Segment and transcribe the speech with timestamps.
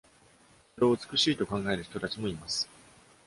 [0.73, 2.67] それを美しいと考える人たちもいます。